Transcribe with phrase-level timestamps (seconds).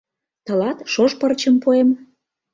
[0.45, 1.89] —Тылат шож пырчым пуэм.